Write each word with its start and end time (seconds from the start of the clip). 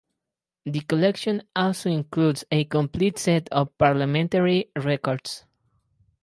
The 0.65 0.79
collection 0.79 1.43
also 1.55 1.87
includes 1.91 2.43
a 2.51 2.63
complete 2.63 3.19
set 3.19 3.47
of 3.49 3.77
Parliamentary 3.77 4.71
records. 4.75 5.45